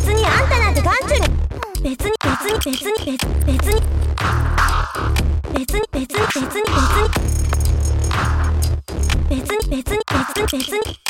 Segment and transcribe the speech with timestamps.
[0.00, 1.28] 別にあんたなんて眼中に。
[1.82, 3.82] 別に別に別に別別に
[5.52, 6.64] 別に別に別に
[9.28, 11.09] 別に別に別に別に別に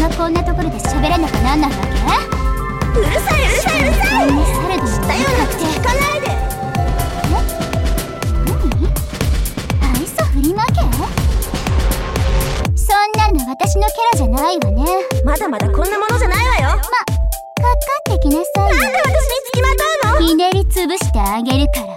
[0.00, 4.28] がこんなところで喋らなきゃなんないわけうるさいうるさいうるさい。
[4.30, 6.26] 知ったような口聞かないで
[9.80, 10.72] 何愛想振りまけ
[12.76, 14.84] そんなの私のキャラじゃないわね
[15.24, 17.68] まだまだこんなものじゃないわよまかか
[18.14, 19.12] ってきなさいなんで私に
[19.46, 19.74] 付きまと
[20.16, 20.26] うの？
[20.26, 21.89] ひねりつぶしてあげるから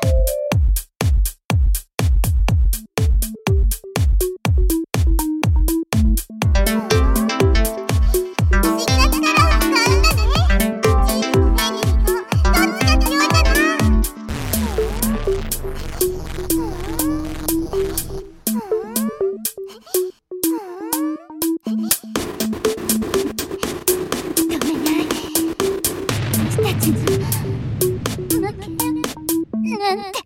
[29.96, 30.23] なんて。